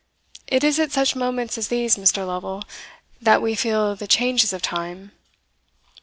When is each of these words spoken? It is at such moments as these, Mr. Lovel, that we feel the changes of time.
It 0.47 0.63
is 0.63 0.79
at 0.79 0.91
such 0.91 1.15
moments 1.15 1.59
as 1.59 1.67
these, 1.67 1.95
Mr. 1.95 2.25
Lovel, 2.25 2.63
that 3.21 3.39
we 3.39 3.53
feel 3.53 3.95
the 3.95 4.07
changes 4.07 4.51
of 4.51 4.63
time. 4.63 5.11